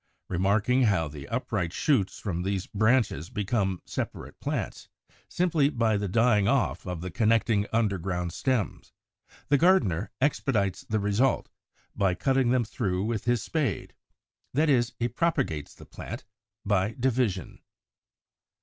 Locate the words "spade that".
13.43-14.69